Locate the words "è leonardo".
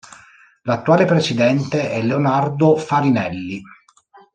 1.91-2.75